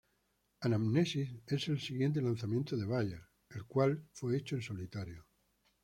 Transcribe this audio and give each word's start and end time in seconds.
Anamnesis 0.61 1.29
es 1.45 1.67
el 1.67 1.79
siguiente 1.79 2.23
lanzamiento 2.23 2.75
de 2.75 2.87
Bayer, 2.87 3.21
el 3.51 3.65
cual 3.65 4.03
fue 4.13 4.35
hecho 4.35 4.55
en 4.55 4.63
solitario. 4.63 5.27